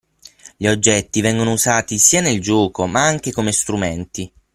Gli 0.57 0.65
oggetti 0.65 1.21
vengono 1.21 1.51
usati 1.51 1.99
sia 1.99 2.21
nel 2.21 2.41
gioco 2.41 2.87
ma 2.87 3.05
anche 3.05 3.31
come 3.31 3.51
strumenti. 3.51 4.33